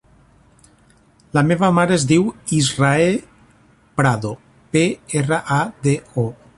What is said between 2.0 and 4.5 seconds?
diu Israe Prado: